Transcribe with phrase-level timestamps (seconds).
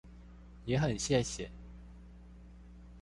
[0.65, 1.47] 也很謝謝